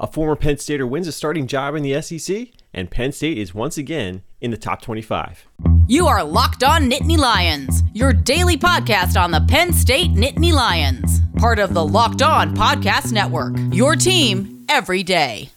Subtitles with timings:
[0.00, 3.52] A former Penn Stater wins a starting job in the SEC, and Penn State is
[3.52, 5.44] once again in the top 25.
[5.88, 11.20] You are Locked On Nittany Lions, your daily podcast on the Penn State Nittany Lions,
[11.38, 13.54] part of the Locked On Podcast Network.
[13.72, 15.50] Your team every day.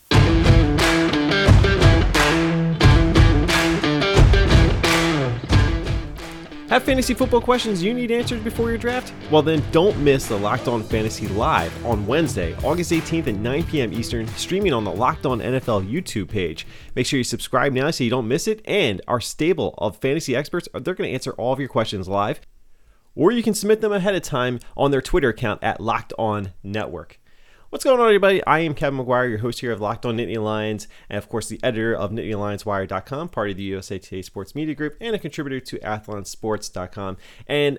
[6.72, 9.12] Have fantasy football questions you need answered before your draft?
[9.30, 13.64] Well, then don't miss the Locked On Fantasy Live on Wednesday, August 18th at 9
[13.64, 13.92] p.m.
[13.92, 16.66] Eastern, streaming on the Locked On NFL YouTube page.
[16.94, 18.62] Make sure you subscribe now so you don't miss it.
[18.64, 22.40] And our stable of fantasy experts, they're going to answer all of your questions live.
[23.14, 26.54] Or you can submit them ahead of time on their Twitter account at Locked On
[26.62, 27.20] Network.
[27.72, 28.44] What's going on, everybody?
[28.44, 31.48] I am Kevin McGuire, your host here of Locked On Nittany Lions, and of course,
[31.48, 35.58] the editor of NittanyLionsWire.com, part of the USA Today Sports Media Group, and a contributor
[35.58, 37.16] to AthlonSports.com.
[37.46, 37.78] And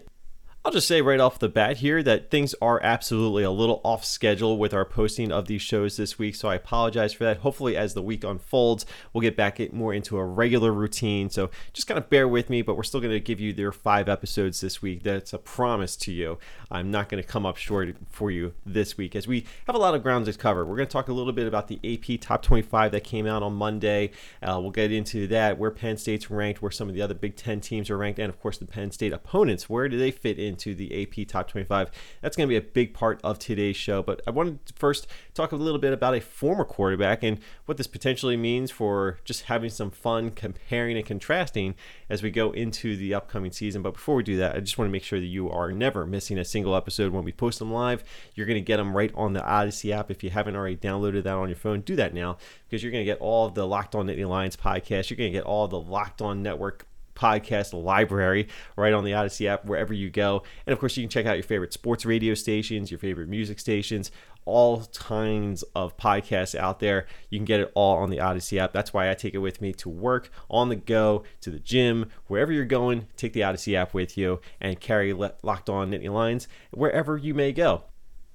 [0.66, 4.06] I'll just say right off the bat here that things are absolutely a little off
[4.06, 7.40] schedule with our posting of these shows this week, so I apologize for that.
[7.40, 11.30] Hopefully, as the week unfolds, we'll get back more into a regular routine.
[11.30, 13.74] So just kind of bear with me, but we're still going to give you their
[13.74, 15.04] five episodes this week.
[15.04, 16.40] That's a promise to you.
[16.72, 19.80] I'm not going to come up short for you this week as we have a
[19.80, 20.66] lot of ground to cover.
[20.66, 23.44] We're going to talk a little bit about the AP Top 25 that came out
[23.44, 24.12] on Monday.
[24.42, 27.36] Uh, we'll get into that, where Penn State's ranked, where some of the other Big
[27.36, 29.70] Ten teams are ranked, and of course the Penn State opponents.
[29.70, 30.53] Where do they fit in?
[30.54, 31.92] Into the AP Top 25.
[32.22, 34.02] That's going to be a big part of today's show.
[34.02, 37.78] But I wanted to first talk a little bit about a former quarterback and what
[37.78, 41.76] this potentially means for just having some fun comparing and contrasting
[42.10, 43.82] as we go into the upcoming season.
[43.82, 46.06] But before we do that, I just want to make sure that you are never
[46.06, 48.04] missing a single episode when we post them live.
[48.36, 50.12] You're going to get them right on the Odyssey app.
[50.12, 52.38] If you haven't already downloaded that on your phone, do that now
[52.70, 55.10] because you're going to get all of the Locked On Nittany Lions podcast.
[55.10, 59.48] You're going to get all the Locked On Network podcast library right on the Odyssey
[59.48, 60.44] app, wherever you go.
[60.66, 63.60] And of course, you can check out your favorite sports radio stations, your favorite music
[63.60, 64.12] stations,
[64.46, 67.08] all kinds of podcasts out there.
[67.30, 68.74] You can get it all on the Odyssey app.
[68.74, 72.10] That's why I take it with me to work, on the go, to the gym,
[72.28, 73.08] wherever you're going.
[73.16, 77.54] Take the Odyssey app with you and carry Locked On Nittany Lions wherever you may
[77.54, 77.84] go.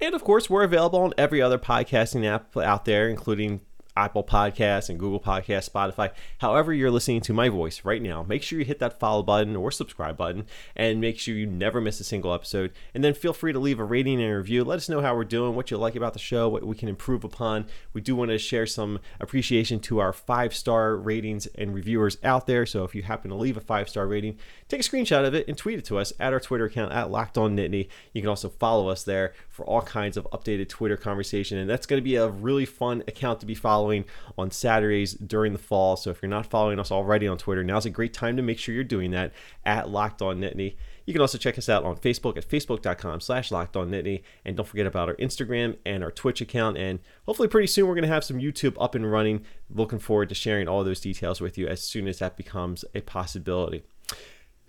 [0.01, 3.61] And of course, we're available on every other podcasting app out there, including
[3.99, 8.45] Apple Podcasts and Google Podcasts, Spotify, however you're listening to my voice right now, make
[8.45, 11.99] sure you hit that follow button or subscribe button and make sure you never miss
[11.99, 12.73] a single episode.
[12.95, 14.63] And then feel free to leave a rating and a review.
[14.63, 16.89] Let us know how we're doing, what you like about the show, what we can
[16.89, 17.67] improve upon.
[17.93, 22.47] We do want to share some appreciation to our five star ratings and reviewers out
[22.47, 22.67] there.
[22.67, 24.39] So if you happen to leave a five star rating,
[24.69, 27.11] take a screenshot of it and tweet it to us at our Twitter account at
[27.11, 27.89] Locked On Nittany.
[28.13, 31.59] You can also follow us there for all kinds of updated Twitter conversation.
[31.59, 34.05] And that's going to be a really fun account to be following
[34.39, 35.97] on Saturdays during the fall.
[35.97, 38.61] So if you're not following us already on Twitter, now's a great time to make
[38.61, 39.33] sure you're doing that
[39.67, 40.77] at Locked On Nittany.
[41.07, 44.23] You can also check us out on Facebook at facebook.com slash locked on Nittany.
[44.45, 46.79] And don't forget about our Instagram and our Twitch account.
[46.79, 49.45] And hopefully, pretty soon, we're going to have some YouTube up and running.
[49.69, 53.01] Looking forward to sharing all those details with you as soon as that becomes a
[53.01, 53.83] possibility.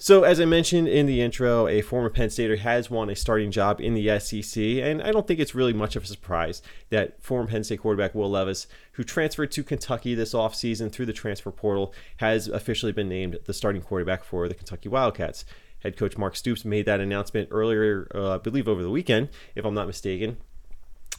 [0.01, 3.51] So, as I mentioned in the intro, a former Penn Stater has won a starting
[3.51, 7.21] job in the SEC, and I don't think it's really much of a surprise that
[7.21, 11.51] former Penn State quarterback Will Levis, who transferred to Kentucky this offseason through the transfer
[11.51, 15.43] portal, has officially been named the starting quarterback for the Kentucky Wildcats.
[15.79, 19.65] Head coach Mark Stoops made that announcement earlier, uh, I believe over the weekend, if
[19.65, 20.37] I'm not mistaken.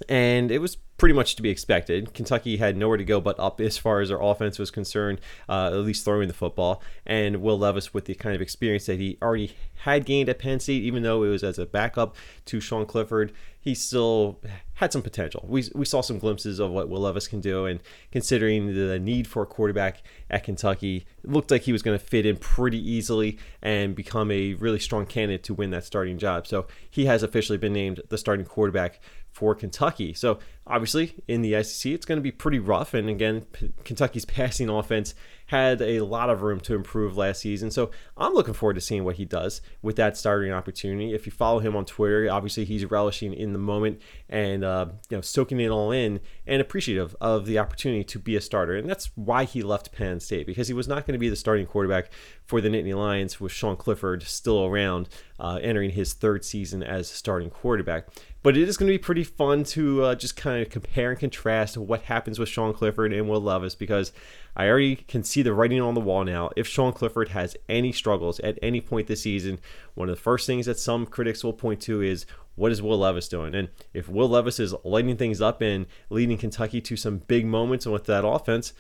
[0.09, 2.13] And it was pretty much to be expected.
[2.13, 5.19] Kentucky had nowhere to go but up as far as their offense was concerned,
[5.49, 6.83] uh, at least throwing the football.
[7.07, 10.61] And Will Levis, with the kind of experience that he already had gained at Penn
[10.61, 14.41] State, even though it was as a backup to Sean Clifford, he still
[14.75, 15.45] had some potential.
[15.49, 17.81] We, we saw some glimpses of what Will Levis can do, and
[18.13, 22.05] considering the need for a quarterback at Kentucky, it looked like he was going to
[22.05, 26.47] fit in pretty easily and become a really strong candidate to win that starting job.
[26.47, 29.01] So he has officially been named the starting quarterback
[29.31, 30.13] for Kentucky.
[30.13, 32.95] So obviously in the SEC, it's going to be pretty rough.
[32.95, 35.15] And again, P- Kentucky's passing offense
[35.51, 37.73] had a lot of room to improve last season.
[37.73, 41.13] So I'm looking forward to seeing what he does with that starting opportunity.
[41.13, 45.17] If you follow him on Twitter, obviously he's relishing in the moment and uh, you
[45.17, 48.77] know soaking it all in and appreciative of the opportunity to be a starter.
[48.77, 51.35] And that's why he left Penn State because he was not going to be the
[51.35, 52.11] starting quarterback
[52.45, 55.09] for the Nittany Lions with Sean Clifford still around,
[55.41, 58.07] uh, entering his third season as starting quarterback.
[58.43, 61.19] But it is going to be pretty fun to uh, just kind of compare and
[61.19, 64.13] contrast what happens with Sean Clifford and Will Levis because
[64.57, 66.51] I already can see the writing on the wall now.
[66.57, 69.61] If Sean Clifford has any struggles at any point this season,
[69.95, 72.27] one of the first things that some critics will point to is
[72.57, 73.55] what is Will Levis doing?
[73.55, 77.87] And if Will Levis is lighting things up and leading Kentucky to some big moments
[77.87, 78.73] with that offense,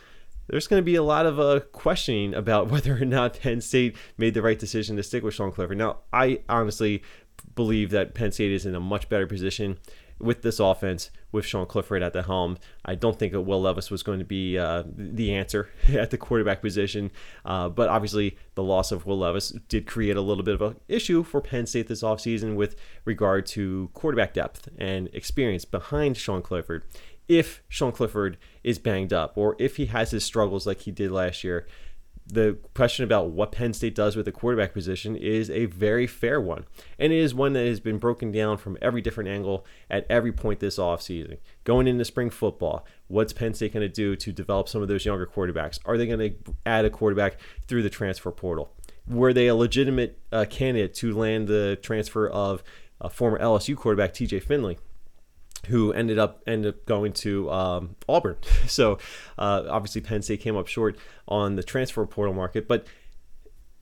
[0.48, 3.96] there's going to be a lot of uh, questioning about whether or not Penn State
[4.18, 5.78] made the right decision to stick with Sean Clifford.
[5.78, 7.02] Now, I honestly
[7.54, 9.78] believe that Penn State is in a much better position
[10.20, 12.58] with this offense with Sean Clifford at the helm.
[12.84, 16.18] I don't think that Will Levis was going to be uh, the answer at the
[16.18, 17.10] quarterback position,
[17.44, 20.76] uh, but obviously the loss of Will Levis did create a little bit of an
[20.88, 26.42] issue for Penn State this offseason with regard to quarterback depth and experience behind Sean
[26.42, 26.84] Clifford.
[27.28, 31.12] If Sean Clifford is banged up or if he has his struggles like he did
[31.12, 31.66] last year,
[32.32, 36.40] the question about what Penn State does with the quarterback position is a very fair
[36.40, 36.64] one.
[36.98, 40.32] And it is one that has been broken down from every different angle at every
[40.32, 41.38] point this offseason.
[41.64, 45.04] Going into spring football, what's Penn State going to do to develop some of those
[45.04, 45.78] younger quarterbacks?
[45.84, 48.72] Are they going to add a quarterback through the transfer portal?
[49.08, 52.62] Were they a legitimate uh, candidate to land the transfer of
[53.00, 54.78] a former LSU quarterback, TJ Finley?
[55.68, 58.36] Who ended up ended up going to um, Auburn.
[58.66, 58.98] So
[59.36, 60.96] uh, obviously Penn State came up short
[61.26, 62.86] on the transfer portal market, but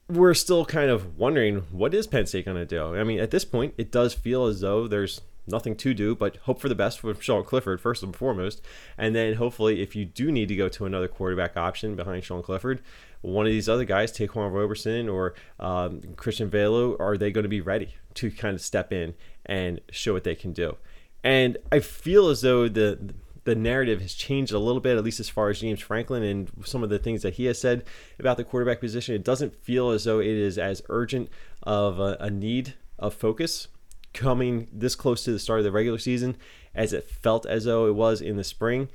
[0.07, 2.95] we're still kind of wondering what is Penn State going to do.
[2.95, 6.37] I mean, at this point, it does feel as though there's nothing to do but
[6.37, 8.61] hope for the best for Sean Clifford first and foremost,
[8.97, 12.41] and then hopefully if you do need to go to another quarterback option behind Sean
[12.41, 12.81] Clifford,
[13.21, 17.49] one of these other guys, Ta'Quan Roberson or um, Christian Veilleux, are they going to
[17.49, 19.13] be ready to kind of step in
[19.45, 20.77] and show what they can do?
[21.23, 23.13] And I feel as though the
[23.45, 26.51] the narrative has changed a little bit, at least as far as James Franklin and
[26.65, 27.83] some of the things that he has said
[28.19, 29.15] about the quarterback position.
[29.15, 31.29] It doesn't feel as though it is as urgent
[31.63, 33.67] of a, a need of focus
[34.13, 36.35] coming this close to the start of the regular season
[36.75, 38.89] as it felt as though it was in the spring.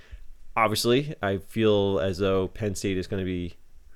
[0.56, 3.54] Obviously, I feel as though Penn State is going to be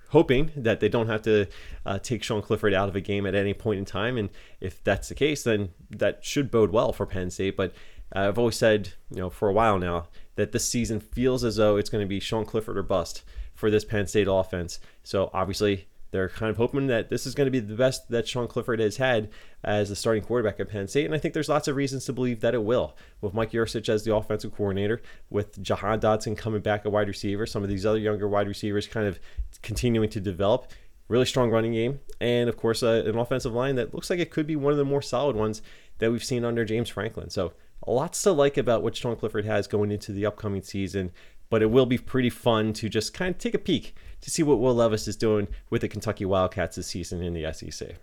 [0.09, 1.47] hoping that they don't have to
[1.85, 4.17] uh, take Sean Clifford out of a game at any point in time.
[4.17, 7.57] And if that's the case, then that should bode well for Penn State.
[7.57, 7.75] But
[8.15, 11.57] uh, I've always said, you know, for a while now, that this season feels as
[11.57, 13.23] though it's going to be Sean Clifford or bust
[13.55, 14.79] for this Penn State offense.
[15.03, 18.27] So obviously, they're kind of hoping that this is going to be the best that
[18.27, 19.29] Sean Clifford has had
[19.63, 21.05] as the starting quarterback at Penn State.
[21.05, 22.97] And I think there's lots of reasons to believe that it will.
[23.21, 27.45] With Mike Yurcich as the offensive coordinator, with Jahan Dotson coming back a wide receiver,
[27.45, 29.21] some of these other younger wide receivers kind of
[29.61, 30.73] continuing to develop.
[31.09, 32.01] Really strong running game.
[32.21, 34.79] And of course, uh, an offensive line that looks like it could be one of
[34.79, 35.63] the more solid ones
[35.99, 37.29] that we've seen under James Franklin.
[37.29, 37.53] So
[37.87, 41.13] lots to like about what Sean Clifford has going into the upcoming season,
[41.51, 44.43] but it will be pretty fun to just kind of take a peek to see
[44.43, 47.97] what Will Levis is doing with the Kentucky Wildcats this season in the SEC.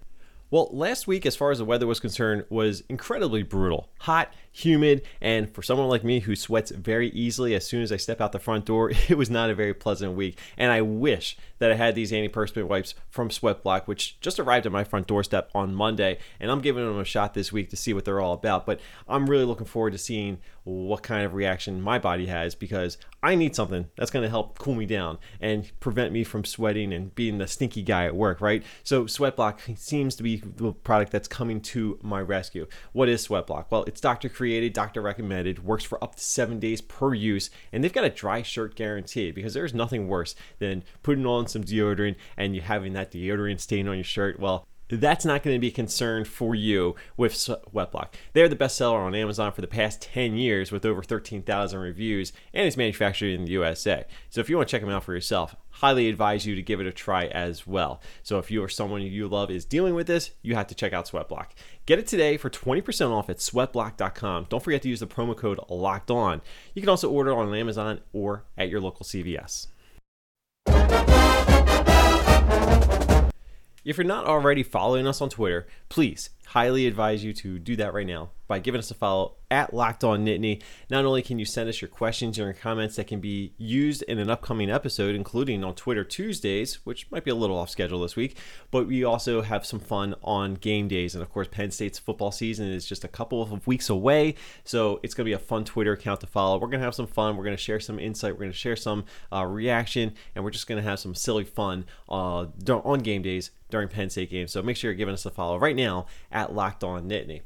[0.52, 3.90] Well, last week, as far as the weather was concerned, was incredibly brutal.
[4.02, 7.98] Hot, humid, and for someone like me who sweats very easily as soon as I
[7.98, 10.40] step out the front door, it was not a very pleasant week.
[10.56, 14.72] And I wish that I had these antiperspirant wipes from Sweatblock, which just arrived at
[14.72, 16.20] my front doorstep on Monday.
[16.40, 18.68] And I'm giving them a shot this week to see what they're all about.
[18.68, 22.98] But I'm really looking forward to seeing what kind of reaction my body has because
[23.22, 26.92] I need something that's going to help cool me down and prevent me from sweating
[26.92, 28.64] and being the stinky guy at work, right?
[28.84, 32.66] So Sweatblock seems to be the product that's coming to my rescue.
[32.94, 33.66] What is Sweatblock?
[33.70, 37.84] Well, it's doctor created, doctor recommended, works for up to seven days per use, and
[37.84, 42.16] they've got a dry shirt guarantee because there's nothing worse than putting on some deodorant
[42.38, 44.40] and you having that deodorant stain on your shirt.
[44.40, 48.10] Well, that's not going to be a concern for you with Sweatblock.
[48.34, 52.68] They're the bestseller on Amazon for the past 10 years with over 13,000 reviews, and
[52.68, 54.06] it's manufactured in the USA.
[54.30, 56.80] So if you want to check them out for yourself, highly advise you to give
[56.80, 58.02] it a try as well.
[58.24, 60.94] So if you or someone you love is dealing with this, you have to check
[60.94, 61.48] out Sweatblock.
[61.86, 64.48] Get it today for 20% off at sweatblock.com.
[64.50, 66.42] Don't forget to use the promo code LOCKED ON.
[66.74, 69.68] You can also order on Amazon or at your local CVS.
[73.86, 77.94] If you're not already following us on Twitter, please highly advise you to do that
[77.94, 80.62] right now by giving us a follow at Locked On Nittany.
[80.90, 84.02] Not only can you send us your questions and your comments that can be used
[84.04, 88.02] in an upcoming episode, including on Twitter Tuesdays, which might be a little off schedule
[88.02, 88.38] this week,
[88.72, 91.16] but we also have some fun on game days.
[91.16, 95.00] And of course, Penn State's football season is just a couple of weeks away, so
[95.04, 96.58] it's going to be a fun Twitter account to follow.
[96.58, 97.38] We're going to have some fun.
[97.38, 98.34] We're going to share some insight.
[98.34, 101.44] We're going to share some uh, reaction, and we're just going to have some silly
[101.44, 104.52] fun uh, on game days during Penn State games.
[104.52, 107.42] So make sure you're giving us a follow right now at Locked On Nittany.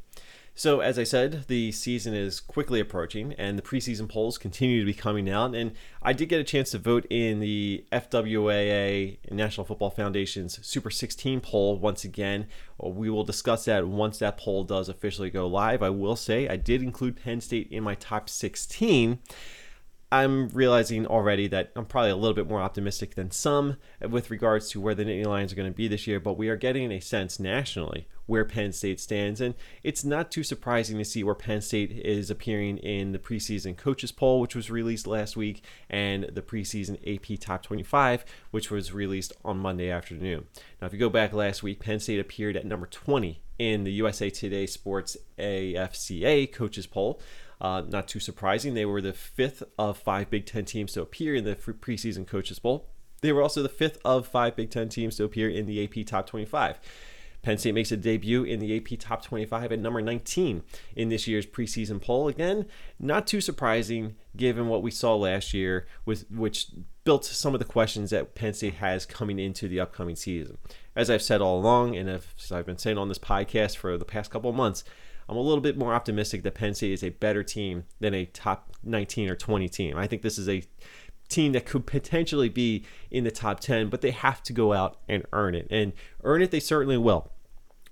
[0.56, 4.86] So, as I said, the season is quickly approaching and the preseason polls continue to
[4.86, 5.56] be coming out.
[5.56, 10.90] And I did get a chance to vote in the FWAA National Football Foundation's Super
[10.90, 12.48] 16 poll once again.
[12.78, 15.82] We will discuss that once that poll does officially go live.
[15.82, 19.20] I will say I did include Penn State in my top 16.
[20.12, 24.70] I'm realizing already that I'm probably a little bit more optimistic than some with regards
[24.72, 26.92] to where the Nittany Lions are going to be this year, but we are getting
[26.92, 29.40] a sense nationally where Penn State stands.
[29.40, 33.78] And it's not too surprising to see where Penn State is appearing in the preseason
[33.78, 38.92] coaches poll, which was released last week, and the preseason AP Top 25, which was
[38.92, 40.46] released on Monday afternoon.
[40.82, 43.92] Now, if you go back last week, Penn State appeared at number 20 in the
[43.92, 47.20] USA Today Sports AFCA coaches poll.
[47.62, 51.36] Uh, not too surprising, they were the fifth of five Big Ten teams to appear
[51.36, 52.88] in the preseason Coaches Poll.
[53.22, 56.06] They were also the fifth of five Big Ten teams to appear in the AP
[56.06, 56.80] Top 25.
[57.42, 60.64] Penn State makes a debut in the AP Top 25 at number 19
[60.96, 62.28] in this year's preseason poll.
[62.28, 62.66] Again,
[63.00, 66.68] not too surprising given what we saw last year, with which
[67.06, 70.58] built some of the questions that Penn State has coming into the upcoming season.
[70.96, 74.06] As I've said all along, and as I've been saying on this podcast for the
[74.06, 74.84] past couple months,
[75.30, 78.26] I'm a little bit more optimistic that Penn State is a better team than a
[78.26, 79.96] top 19 or 20 team.
[79.96, 80.64] I think this is a
[81.28, 84.98] team that could potentially be in the top 10, but they have to go out
[85.08, 85.68] and earn it.
[85.70, 85.94] And
[86.24, 87.32] earn it, they certainly will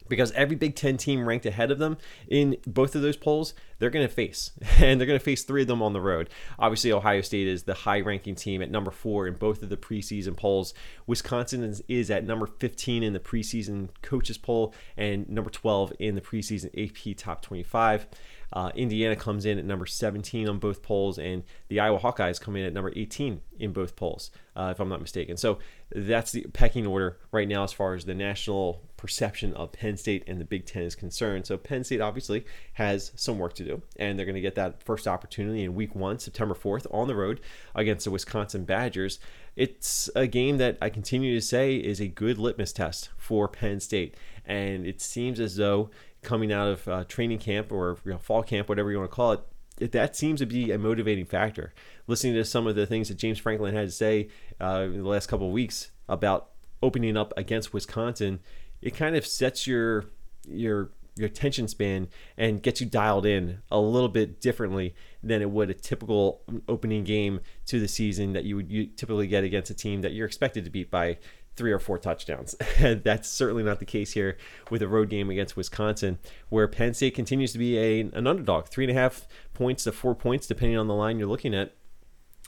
[0.10, 1.98] because every Big Ten team ranked ahead of them
[2.28, 5.62] in both of those polls, they're going to face, and they're going to face three
[5.62, 6.30] of them on the road.
[6.60, 9.78] Obviously, Ohio State is the high ranking team at number four in both of the
[9.78, 10.74] preseason polls.
[11.06, 16.16] Wisconsin is, is at number 15 in the preseason coaches poll and number 12 in
[16.16, 18.08] the preseason AP top 25.
[18.54, 22.56] Uh, Indiana comes in at number 17 on both polls, and the Iowa Hawkeyes come
[22.56, 25.36] in at number 18 in both polls, uh, if I'm not mistaken.
[25.36, 25.60] So
[25.94, 30.24] that's the pecking order right now as far as the national perception of Penn State
[30.28, 31.46] and the Big Ten is concerned.
[31.46, 34.84] So Penn State obviously has some work to do, and they're going to get that
[34.84, 37.40] first opportunity in week one, September 4th, on the road
[37.76, 39.20] against the Wisconsin Badgers.
[39.56, 43.80] It's a game that I continue to say is a good litmus test for Penn
[43.80, 45.90] State, and it seems as though
[46.24, 49.16] coming out of uh, training camp or you know, fall camp, whatever you want to
[49.16, 51.74] call it, that seems to be a motivating factor.
[52.08, 55.08] Listening to some of the things that James Franklin had to say uh, in the
[55.08, 56.50] last couple of weeks about
[56.82, 58.40] opening up against Wisconsin,
[58.82, 60.06] it kind of sets your
[60.48, 62.08] your your attention span
[62.38, 64.94] and gets you dialed in a little bit differently
[65.24, 69.28] than it would a typical opening game to the season that you would you typically
[69.28, 71.18] get against a team that you're expected to beat by
[71.56, 72.56] three or four touchdowns.
[72.80, 74.38] That's certainly not the case here
[74.70, 76.20] with a road game against Wisconsin,
[76.50, 79.92] where Penn State continues to be a, an underdog, three and a half points to
[79.92, 81.74] four points, depending on the line you're looking at.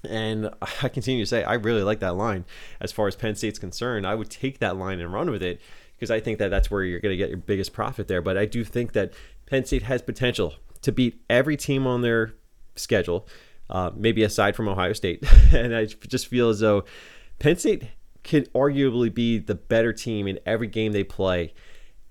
[0.07, 0.49] And
[0.83, 2.45] I continue to say I really like that line
[2.79, 4.07] as far as Penn State's concerned.
[4.07, 5.59] I would take that line and run with it
[5.99, 8.21] because I think that that's where you're going to get your biggest profit there.
[8.21, 9.11] But I do think that
[9.45, 12.35] Penn State has potential to beat every team on their
[12.75, 13.27] schedule,
[13.69, 15.23] uh, maybe aside from Ohio State.
[15.53, 16.85] and I just feel as though
[17.37, 17.89] Penn State
[18.23, 21.53] could arguably be the better team in every game they play,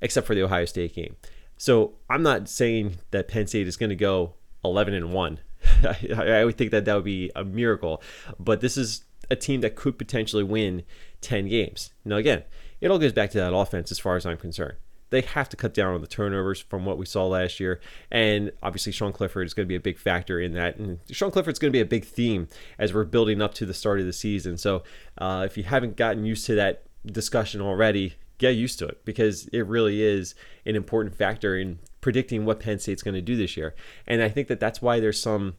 [0.03, 1.17] except for the Ohio State game.
[1.57, 5.41] So I'm not saying that Penn State is going to go 11 and one.
[5.83, 8.03] I, would think that that would be a miracle,
[8.39, 10.85] but this is a team that could potentially win
[11.21, 11.91] 10 games.
[12.05, 12.45] Now, again,
[12.81, 14.77] it all goes back to that offense as far as I'm concerned
[15.11, 17.81] they have to cut down on the turnovers from what we saw last year.
[18.11, 20.77] And obviously, Sean Clifford is going to be a big factor in that.
[20.77, 23.75] And Sean Clifford's going to be a big theme as we're building up to the
[23.75, 24.59] start of the season.
[24.59, 24.83] So
[25.17, 29.49] uh, if you haven't gotten used to that discussion already, get used to it because
[29.49, 30.35] it really is
[30.67, 33.75] an important factor in predicting what Penn State's going to do this year.
[34.07, 35.57] And I think that that's why there's some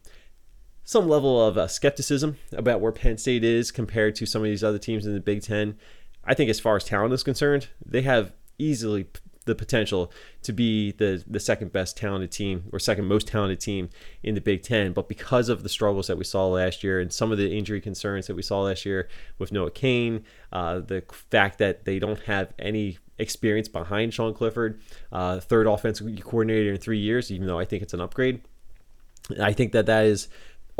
[0.82, 4.64] some level of uh, skepticism about where Penn State is compared to some of these
[4.64, 5.76] other teams in the Big Ten.
[6.24, 9.06] I think as far as talent is concerned, they have easily
[9.46, 10.12] the potential
[10.42, 13.88] to be the the second best talented team or second most talented team
[14.22, 14.92] in the Big Ten.
[14.92, 17.80] But because of the struggles that we saw last year and some of the injury
[17.80, 19.08] concerns that we saw last year
[19.38, 24.80] with Noah Cain, uh, the fact that they don't have any experience behind Sean Clifford,
[25.12, 28.42] uh, third offensive coordinator in three years, even though I think it's an upgrade.
[29.40, 30.28] I think that that is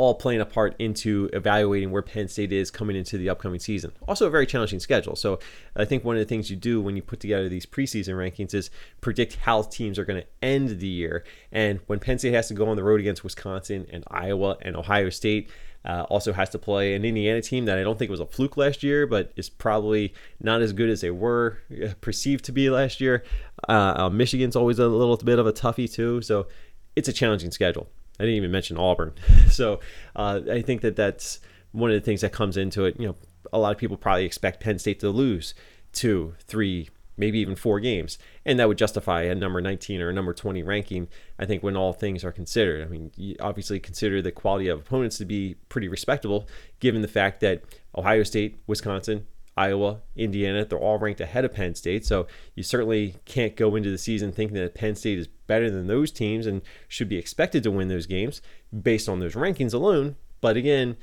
[0.01, 3.91] all playing a part into evaluating where Penn State is coming into the upcoming season.
[4.07, 5.15] Also, a very challenging schedule.
[5.15, 5.37] So,
[5.75, 8.55] I think one of the things you do when you put together these preseason rankings
[8.55, 11.23] is predict how teams are going to end the year.
[11.51, 14.75] And when Penn State has to go on the road against Wisconsin and Iowa and
[14.75, 15.51] Ohio State,
[15.85, 18.57] uh, also has to play an Indiana team that I don't think was a fluke
[18.57, 22.71] last year, but is probably not as good as they were uh, perceived to be
[22.71, 23.23] last year.
[23.69, 26.23] Uh, uh, Michigan's always a little bit of a toughie, too.
[26.23, 26.47] So,
[26.95, 27.87] it's a challenging schedule.
[28.21, 29.13] I didn't even mention Auburn.
[29.49, 29.79] so
[30.15, 31.39] uh, I think that that's
[31.71, 32.99] one of the things that comes into it.
[32.99, 33.15] You know,
[33.51, 35.55] a lot of people probably expect Penn State to lose
[35.91, 40.13] two, three, maybe even four games, and that would justify a number 19 or a
[40.13, 41.07] number 20 ranking.
[41.39, 44.79] I think when all things are considered, I mean, you obviously consider the quality of
[44.81, 46.47] opponents to be pretty respectable,
[46.79, 47.63] given the fact that
[47.97, 49.25] Ohio State, Wisconsin,
[49.61, 52.03] Iowa, Indiana, they're all ranked ahead of Penn State.
[52.03, 52.25] So
[52.55, 56.11] you certainly can't go into the season thinking that Penn State is better than those
[56.11, 58.41] teams and should be expected to win those games
[58.81, 60.15] based on those rankings alone.
[60.41, 60.97] But again,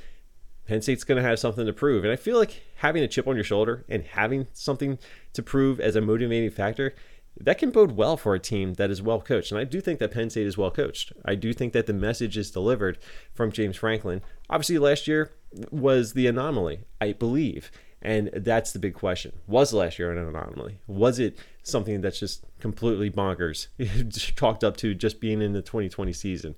[0.66, 2.02] Penn State's going to have something to prove.
[2.02, 4.98] And I feel like having a chip on your shoulder and having something
[5.34, 6.94] to prove as a motivating factor,
[7.40, 9.52] that can bode well for a team that is well coached.
[9.52, 11.12] And I do think that Penn State is well coached.
[11.24, 12.98] I do think that the message is delivered
[13.32, 14.20] from James Franklin.
[14.50, 15.30] Obviously, last year
[15.70, 17.70] was the anomaly, I believe.
[18.00, 19.32] And that's the big question.
[19.46, 20.78] Was last year an anomaly?
[20.86, 23.66] Was it something that's just completely bonkers,
[24.36, 26.54] chalked up to just being in the 2020 season?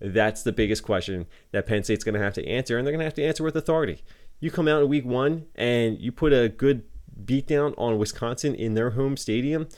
[0.00, 3.00] That's the biggest question that Penn State's going to have to answer, and they're going
[3.00, 4.02] to have to answer with authority.
[4.40, 6.82] You come out in week one and you put a good
[7.24, 9.68] beatdown on Wisconsin in their home stadium,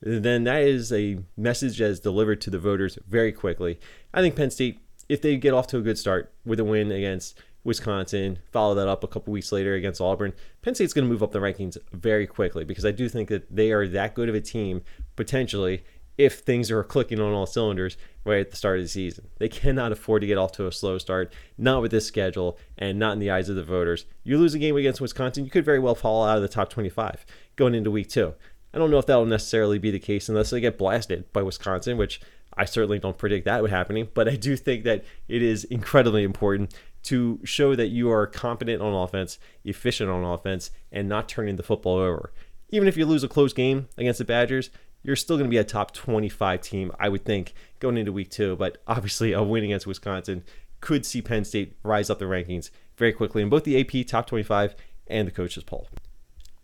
[0.00, 3.78] then that is a message that is delivered to the voters very quickly.
[4.12, 6.90] I think Penn State, if they get off to a good start with a win
[6.90, 11.10] against Wisconsin, follow that up a couple weeks later against Auburn, Penn State's going to
[11.10, 14.28] move up the rankings very quickly because I do think that they are that good
[14.28, 14.82] of a team
[15.16, 15.84] potentially
[16.16, 19.28] if things are clicking on all cylinders right at the start of the season.
[19.38, 22.98] They cannot afford to get off to a slow start, not with this schedule and
[22.98, 24.04] not in the eyes of the voters.
[24.24, 26.70] You lose a game against Wisconsin, you could very well fall out of the top
[26.70, 27.24] 25
[27.54, 28.34] going into week two.
[28.74, 31.96] I don't know if that'll necessarily be the case unless they get blasted by Wisconsin,
[31.96, 32.20] which
[32.56, 36.24] I certainly don't predict that would happening, but I do think that it is incredibly
[36.24, 36.74] important
[37.04, 41.62] to show that you are competent on offense, efficient on offense, and not turning the
[41.62, 42.32] football over.
[42.70, 44.70] Even if you lose a close game against the Badgers,
[45.02, 48.30] you're still going to be a top 25 team, I would think, going into week
[48.30, 48.56] two.
[48.56, 50.44] But obviously, a win against Wisconsin
[50.80, 54.26] could see Penn State rise up the rankings very quickly in both the AP top
[54.26, 54.74] 25
[55.06, 55.88] and the coaches poll.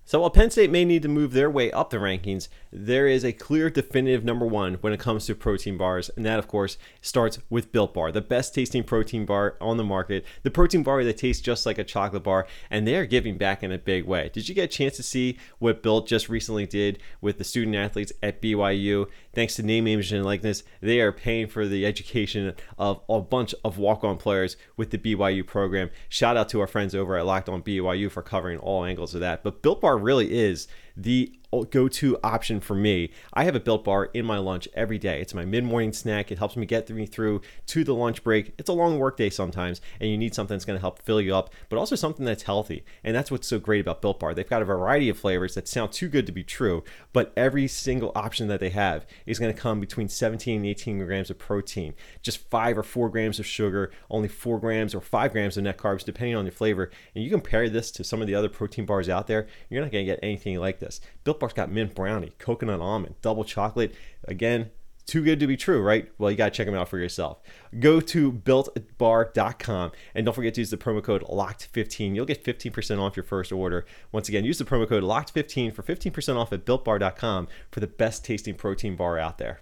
[0.06, 3.24] So while Penn State may need to move their way up the rankings, there is
[3.24, 6.76] a clear definitive number one when it comes to protein bars, and that of course
[7.00, 11.02] starts with Built Bar, the best tasting protein bar on the market, the protein bar
[11.04, 14.04] that tastes just like a chocolate bar, and they are giving back in a big
[14.04, 14.30] way.
[14.30, 17.74] Did you get a chance to see what Built just recently did with the student
[17.74, 19.06] athletes at BYU?
[19.32, 23.54] Thanks to name, image, and likeness, they are paying for the education of a bunch
[23.64, 25.88] of walk-on players with the BYU program.
[26.10, 29.22] Shout out to our friends over at Locked On BYU for covering all angles of
[29.22, 29.42] that.
[29.42, 33.10] But Built Bar really is the go to option for me.
[33.32, 35.20] I have a built bar in my lunch every day.
[35.20, 36.32] It's my mid morning snack.
[36.32, 38.54] It helps me get me through to the lunch break.
[38.58, 41.20] It's a long work day sometimes, and you need something that's going to help fill
[41.20, 42.84] you up, but also something that's healthy.
[43.04, 44.34] And that's what's so great about Built Bar.
[44.34, 46.82] They've got a variety of flavors that sound too good to be true,
[47.12, 51.04] but every single option that they have is going to come between 17 and 18
[51.04, 55.32] grams of protein, just five or four grams of sugar, only four grams or five
[55.32, 56.90] grams of net carbs, depending on your flavor.
[57.14, 59.92] And you compare this to some of the other protein bars out there, you're not
[59.92, 61.00] going to get anything like this.
[61.24, 63.94] Built Got mint brownie, coconut almond, double chocolate.
[64.26, 64.70] Again,
[65.06, 66.10] too good to be true, right?
[66.16, 67.40] Well, you got to check them out for yourself.
[67.78, 72.14] Go to builtbar.com and don't forget to use the promo code LOCKED15.
[72.14, 73.84] You'll get 15% off your first order.
[74.12, 78.24] Once again, use the promo code LOCKED15 for 15% off at builtbar.com for the best
[78.24, 79.60] tasting protein bar out there.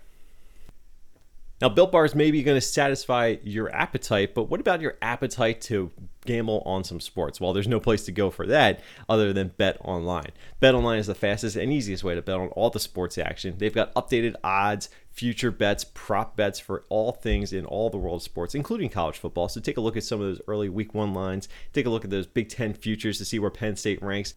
[1.63, 5.61] Now, Built Bars may be going to satisfy your appetite, but what about your appetite
[5.61, 5.93] to
[6.27, 7.41] gamble on some sports?
[7.41, 10.33] Well, there's no place to go for that other than Bet Online.
[10.59, 13.55] Bet Online is the fastest and easiest way to bet on all the sports action.
[13.59, 18.17] They've got updated odds, future bets, prop bets for all things in all the world
[18.17, 19.49] of sports, including college football.
[19.49, 21.49] So take a look at some of those early week one lines.
[21.73, 24.35] Take a look at those Big Ten futures to see where Penn State ranks.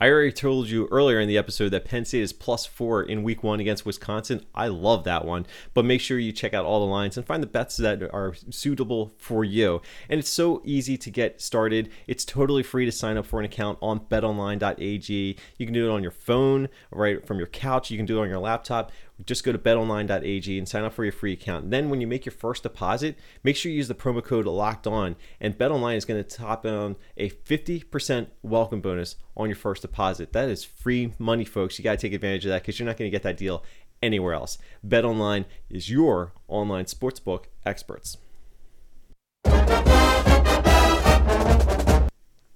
[0.00, 3.22] I already told you earlier in the episode that Penn State is plus four in
[3.22, 4.44] week one against Wisconsin.
[4.52, 7.40] I love that one, but make sure you check out all the lines and find
[7.40, 9.80] the bets that are suitable for you.
[10.08, 11.88] And it's so easy to get started.
[12.08, 15.36] It's totally free to sign up for an account on betonline.ag.
[15.58, 17.90] You can do it on your phone, right from your couch.
[17.90, 18.90] You can do it on your laptop
[19.26, 21.64] just go to betonline.ag and sign up for your free account.
[21.64, 24.46] And then when you make your first deposit, make sure you use the promo code
[24.46, 29.56] locked on and betonline is going to top on a 50% welcome bonus on your
[29.56, 30.32] first deposit.
[30.32, 31.78] That is free money folks.
[31.78, 33.64] You got to take advantage of that cuz you're not going to get that deal
[34.02, 34.58] anywhere else.
[34.86, 38.18] BetOnline is your online sportsbook experts.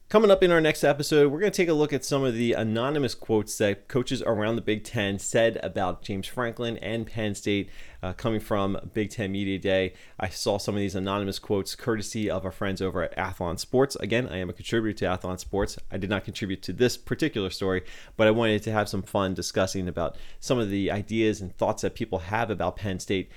[0.09, 2.33] Coming up in our next episode, we're going to take a look at some of
[2.35, 7.35] the anonymous quotes that coaches around the Big Ten said about James Franklin and Penn
[7.35, 7.71] State
[8.05, 9.95] uh, coming from Big Ten Media Day.
[10.21, 13.97] I saw some of these anonymous quotes courtesy of our friends over at Athlon Sports.
[13.97, 15.77] Again, I am a contributor to Athlon Sports.
[15.90, 17.83] I did not contribute to this particular story,
[18.16, 21.83] but I wanted to have some fun discussing about some of the ideas and thoughts
[21.83, 23.29] that people have about Penn State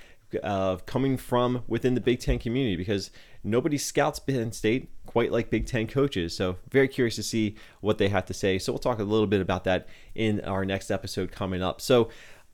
[0.42, 3.10] uh, coming from within the Big Ten community because
[3.42, 6.36] nobody scouts Penn State quite like Big Ten coaches.
[6.36, 8.58] So, very curious to see what they have to say.
[8.58, 11.80] So, we'll talk a little bit about that in our next episode coming up.
[11.80, 12.10] So,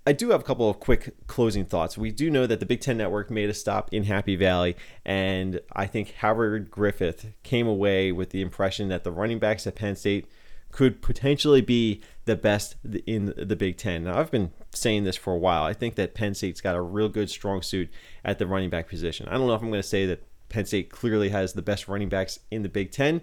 [0.08, 1.98] I do have a couple of quick closing thoughts.
[1.98, 5.60] We do know that the Big Ten Network made a stop in Happy Valley, and
[5.72, 9.96] I think Howard Griffith came away with the impression that the running backs at Penn
[9.96, 10.26] State
[10.70, 14.04] could potentially be the best in the Big Ten.
[14.04, 15.64] Now, I've been saying this for a while.
[15.64, 17.90] I think that Penn State's got a real good strong suit
[18.24, 19.26] at the running back position.
[19.26, 20.22] I don't know if I'm going to say that
[20.56, 23.20] Penn State clearly has the best running backs in the Big Ten,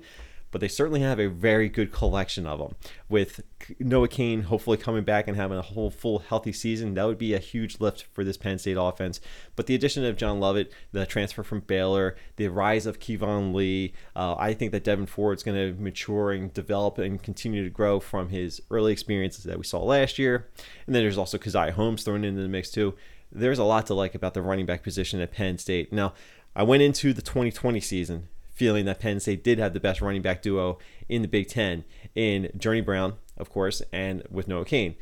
[0.52, 2.76] but they certainly have a very good collection of them.
[3.10, 3.41] With
[3.80, 7.34] Noah Cain hopefully coming back and having a whole full healthy season, that would be
[7.34, 9.19] a huge lift for this Penn State offense.
[9.56, 13.93] But the addition of John Lovett, the transfer from Baylor, the rise of Keyvone Lee,
[14.15, 17.69] uh, I think that Devyn Ford is going to mature and develop and continue to
[17.72, 20.50] grow from his early experiences that we saw last year.
[20.86, 22.93] And then there's also Caziah Holmes thrown into the mix too.
[23.32, 25.91] There's a lot to like about the running back position at Penn State.
[25.91, 26.13] Now,
[26.56, 30.22] I went into the 2020 season feeling that Penn State did have the best running
[30.22, 30.78] back duo
[31.10, 34.96] in the Big Ten in Journey Brown, of course, and with Noah Cain.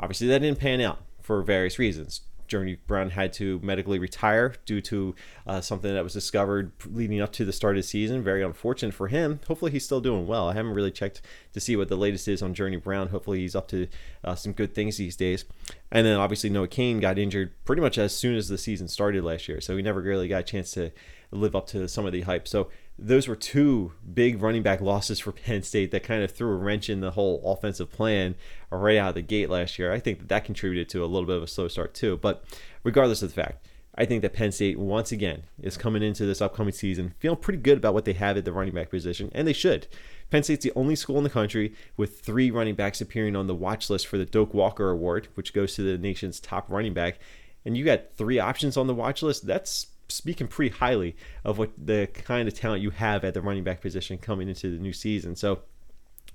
[0.00, 2.22] Obviously, that didn't pan out for various reasons.
[2.48, 5.14] Journey Brown had to medically retire due to
[5.46, 8.22] uh, something that was discovered leading up to the start of the season.
[8.22, 9.40] Very unfortunate for him.
[9.46, 10.48] Hopefully, he's still doing well.
[10.48, 13.08] I haven't really checked to see what the latest is on Journey Brown.
[13.08, 13.86] Hopefully, he's up to
[14.24, 15.44] uh, some good things these days.
[15.92, 19.24] And then obviously, Noah Cain got injured pretty much as soon as the season started
[19.24, 20.90] last year, so he never really got a chance to
[21.30, 22.48] live up to some of the hype.
[22.48, 26.50] So those were two big running back losses for Penn State that kind of threw
[26.50, 28.34] a wrench in the whole offensive plan
[28.70, 29.92] right out of the gate last year.
[29.92, 32.16] I think that that contributed to a little bit of a slow start too.
[32.16, 32.44] But
[32.82, 36.40] regardless of the fact, I think that Penn State once again is coming into this
[36.40, 39.46] upcoming season feeling pretty good about what they have at the running back position, and
[39.46, 39.88] they should.
[40.30, 43.54] Penn State's the only school in the country with three running backs appearing on the
[43.54, 47.18] watch list for the Doak Walker Award, which goes to the nation's top running back.
[47.64, 49.46] And you got three options on the watch list.
[49.46, 53.64] That's speaking pretty highly of what the kind of talent you have at the running
[53.64, 55.36] back position coming into the new season.
[55.36, 55.62] So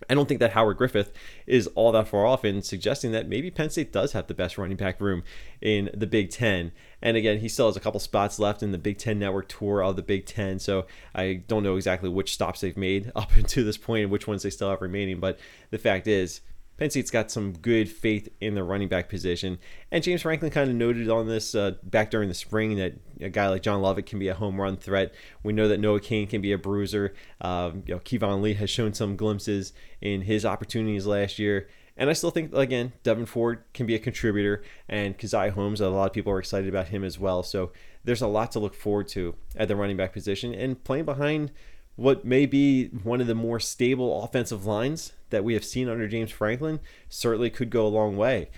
[0.09, 1.11] I don't think that Howard Griffith
[1.47, 4.57] is all that far off in suggesting that maybe Penn State does have the best
[4.57, 5.23] running back room
[5.61, 6.71] in the Big Ten.
[7.01, 9.83] And again, he still has a couple spots left in the Big Ten Network tour
[9.83, 10.59] of the Big Ten.
[10.59, 14.27] So I don't know exactly which stops they've made up until this point and which
[14.27, 15.19] ones they still have remaining.
[15.19, 15.39] But
[15.71, 16.41] the fact is,
[16.77, 19.59] Penn State's got some good faith in the running back position.
[19.91, 23.29] And James Franklin kind of noted on this uh, back during the spring that a
[23.29, 25.13] guy like John Lovett can be a home run threat.
[25.43, 27.13] We know that Noah Cain can be a bruiser.
[27.41, 31.69] Um, you know, Keyvone Lee has shown some glimpses in his opportunities last year.
[31.95, 35.89] And I still think, again, Devyn Ford can be a contributor, and Caziah Holmes, a
[35.89, 37.43] lot of people are excited about him as well.
[37.43, 37.71] So
[38.03, 40.55] there's a lot to look forward to at the running back position.
[40.55, 41.51] And playing behind
[41.95, 46.07] what may be one of the more stable offensive lines that we have seen under
[46.07, 46.79] James Franklin
[47.09, 48.49] certainly could go a long way.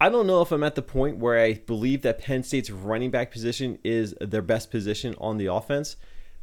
[0.00, 3.10] I don't know if I'm at the point where I believe that Penn State's running
[3.10, 5.96] back position is their best position on the offense,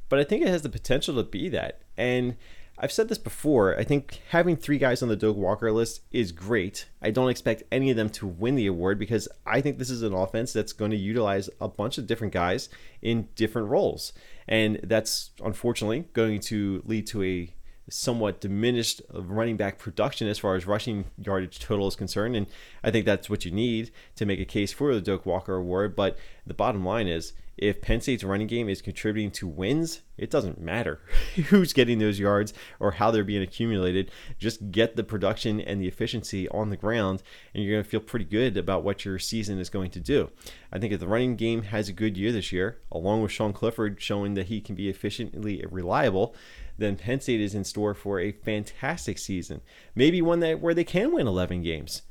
[0.07, 1.81] but I think it has the potential to be that.
[1.97, 2.37] And
[2.81, 3.77] I've said this before.
[3.77, 6.87] I think having three guys on the Doak Walker list is great.
[7.01, 10.01] I don't expect any of them to win the award because I think this is
[10.01, 12.69] an offense that's going to utilize a bunch of different guys
[13.01, 14.13] in different roles.
[14.47, 17.53] And that's unfortunately going to lead to a
[17.89, 22.35] somewhat diminished running back production as far as rushing yardage total is concerned.
[22.35, 22.47] And
[22.83, 25.95] I think that's what you need to make a case for the Doak Walker Award.
[25.95, 30.29] But the bottom line is if Penn State's running game is contributing to wins, it
[30.29, 30.99] doesn't matter
[31.49, 34.11] who's getting those yards or how they're being accumulated.
[34.37, 37.21] Just get the production and the efficiency on the ground,
[37.53, 40.29] and you're going to feel pretty good about what your season is going to do.
[40.71, 43.53] I think if the running game has a good year this year, along with Sean
[43.53, 46.35] Clifford showing that he can be efficiently reliable,
[46.77, 49.61] then Penn State is in store for a fantastic season.
[49.95, 52.03] Maybe one that where they can win 11 games.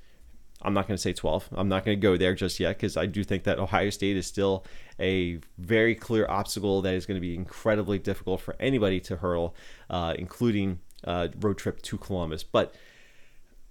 [0.62, 1.50] I'm not going to say 12.
[1.52, 4.16] I'm not going to go there just yet because I do think that Ohio State
[4.16, 4.64] is still
[4.98, 9.54] a very clear obstacle that is going to be incredibly difficult for anybody to hurdle,
[9.88, 12.42] uh, including uh, road trip to Columbus.
[12.42, 12.74] But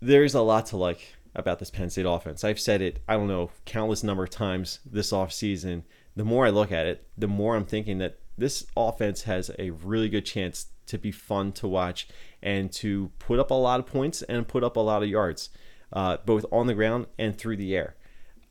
[0.02, 2.43] there's a lot to like about this Penn State offense.
[2.43, 5.84] I've said it, I don't know, countless number of times this offseason.
[6.15, 9.71] The more I look at it, the more I'm thinking that this offense has a
[9.71, 12.08] really good chance to be fun to watch
[12.41, 15.50] and to put up a lot of points and put up a lot of yards
[15.93, 17.95] uh, both on the ground and through the air.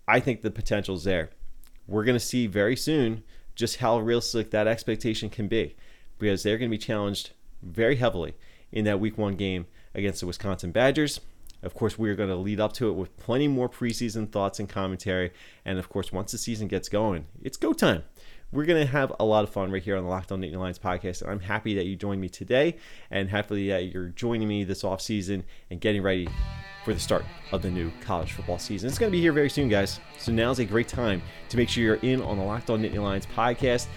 [0.08, 1.30] I think the potential is there.
[1.86, 3.22] We're going to see very soon
[3.54, 5.76] just how realistic that expectation can be
[6.18, 7.30] because they're going to be challenged
[7.62, 8.34] very heavily
[8.72, 11.20] in that week one game against the Wisconsin Badgers.
[11.62, 14.68] Of course, we're going to lead up to it with plenty more preseason thoughts and
[14.68, 15.32] commentary.
[15.64, 18.04] And of course, once the season gets going, it's go time.
[18.52, 20.56] We're going to have a lot of fun right here on the Locked On Nittany
[20.56, 21.22] Lions podcast.
[21.22, 22.76] And I'm happy that you joined me today
[23.10, 26.28] and happily that you're joining me this off season and getting ready
[26.84, 28.88] for the start of the new college football season.
[28.88, 29.98] It's going to be here very soon, guys.
[30.18, 33.02] So now's a great time to make sure you're in on the Locked On Nittany
[33.02, 33.88] Lions podcast.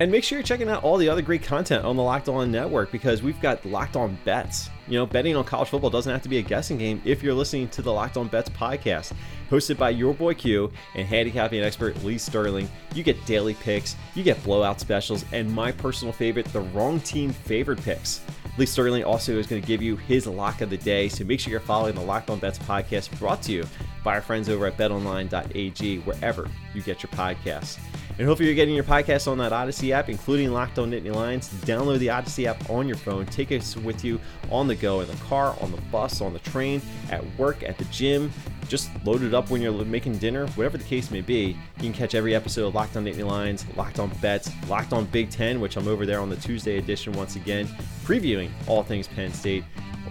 [0.00, 2.50] And make sure you're checking out all the other great content on the Locked On
[2.50, 4.70] Network because we've got Locked On Bets.
[4.86, 7.34] You know, betting on college football doesn't have to be a guessing game if you're
[7.34, 9.12] listening to the Locked On Bets podcast,
[9.50, 12.68] hosted by your boy Q and handicapping expert Lee Sterling.
[12.94, 17.30] You get daily picks, you get blowout specials, and my personal favorite, the wrong team
[17.32, 18.20] favored picks.
[18.58, 21.38] Lee Sterling also is going to give you his lock of the day, so make
[21.38, 23.64] sure you're following the Locked On Bets podcast brought to you
[24.02, 27.78] by our friends over at betonline.ag, wherever you get your podcasts.
[28.18, 31.48] And hopefully you're getting your podcast on that Odyssey app, including Locked On Nittany Lions.
[31.64, 33.26] Download the Odyssey app on your phone.
[33.26, 36.40] Take us with you on the go, in the car, on the bus, on the
[36.40, 38.32] train, at work, at the gym.
[38.66, 41.56] Just load it up when you're making dinner, whatever the case may be.
[41.76, 45.04] You can catch every episode of Locked On Nittany Lions, Locked On Bets, Locked On
[45.06, 47.68] Big Ten, which I'm over there on the Tuesday edition once again,
[48.04, 49.62] previewing all things Penn State.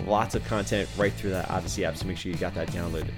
[0.05, 3.11] Lots of content right through that Odyssey app, so make sure you got that downloaded.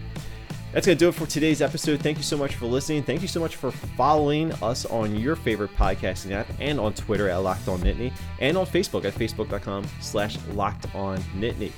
[0.71, 1.99] That's going to do it for today's episode.
[1.99, 3.01] Thank you so much for listening.
[3.01, 7.27] Thank you so much for following us on your favorite podcasting app and on Twitter
[7.27, 11.71] at Locked On Nittany and on Facebook at facebook.com slash Locked On Nittany.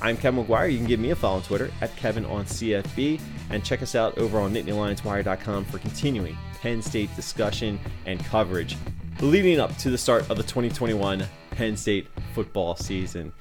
[0.00, 0.70] I'm Kevin McGuire.
[0.70, 3.20] You can give me a follow on Twitter at Kevin on CFB
[3.50, 8.76] and check us out over on NittanyLionsWire.com for continuing Penn State discussion and coverage
[9.20, 13.32] leading up to the start of the 2021 Penn State football season.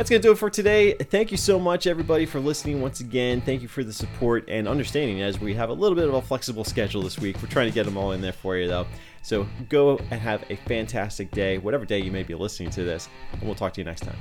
[0.00, 0.94] That's going to do it for today.
[0.94, 3.42] Thank you so much, everybody, for listening once again.
[3.42, 6.22] Thank you for the support and understanding as we have a little bit of a
[6.22, 7.36] flexible schedule this week.
[7.42, 8.86] We're trying to get them all in there for you, though.
[9.20, 13.10] So go and have a fantastic day, whatever day you may be listening to this,
[13.32, 14.16] and we'll talk to you next time.